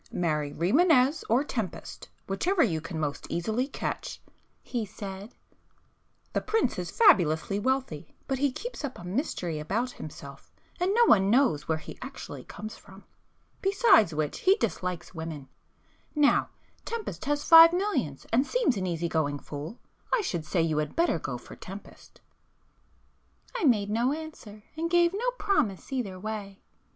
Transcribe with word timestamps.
'Marry 0.11 0.51
Rimânez 0.51 1.23
or 1.29 1.43
Tempest, 1.43 2.09
whichever 2.25 2.63
you 2.63 2.81
can 2.81 2.99
most 2.99 3.27
easily 3.29 3.67
catch,' 3.67 4.19
he 4.63 4.83
said—'The 4.83 6.41
prince 6.41 6.79
is 6.79 6.89
fabulously 6.89 7.59
wealthy—but 7.59 8.39
he 8.39 8.51
keeps 8.51 8.83
up 8.83 8.97
a 8.97 9.03
mystery 9.03 9.59
about 9.59 9.91
himself 9.91 10.51
and 10.79 10.91
no 10.95 11.05
one 11.05 11.29
knows 11.29 11.67
where 11.67 11.77
he 11.77 11.99
actually 12.01 12.43
comes 12.43 12.75
from,—besides 12.75 14.11
which 14.11 14.39
he 14.39 14.55
dislikes 14.55 15.13
women;—now 15.13 16.49
Tempest 16.83 17.25
has 17.25 17.43
five 17.47 17.71
millions 17.71 18.25
and 18.33 18.47
seems 18.47 18.75
an 18.77 18.87
easy 18.87 19.07
going 19.07 19.37
fool,—I 19.37 20.21
should 20.21 20.47
say 20.47 20.63
you 20.63 20.79
had 20.79 20.95
better 20.95 21.19
go 21.19 21.37
for 21.37 21.55
Tempest.' 21.55 22.21
I 23.55 23.65
made 23.65 23.91
no 23.91 24.13
answer 24.13 24.63
and 24.75 24.89
gave 24.89 25.13
no 25.13 25.29
promise 25.37 25.93
either 25.93 26.19
way. 26.19 26.59